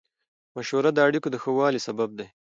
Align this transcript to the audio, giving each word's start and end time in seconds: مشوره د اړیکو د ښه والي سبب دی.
مشوره 0.55 0.89
د 0.93 0.97
اړیکو 1.07 1.27
د 1.31 1.35
ښه 1.43 1.51
والي 1.57 1.81
سبب 1.87 2.09
دی. 2.19 2.27